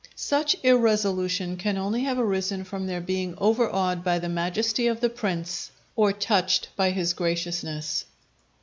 Such 0.15 0.55
irresolution 0.63 1.57
can 1.57 1.77
only 1.77 2.01
have 2.05 2.17
arisen 2.17 2.63
from 2.63 2.87
their 2.87 3.01
being 3.01 3.35
overawed 3.37 4.03
by 4.03 4.17
the 4.17 4.29
majesty 4.29 4.87
of 4.87 4.99
the 4.99 5.09
prince, 5.11 5.69
or 5.95 6.11
touched 6.11 6.69
by 6.75 6.89
his 6.89 7.13
graciousness. 7.13 8.05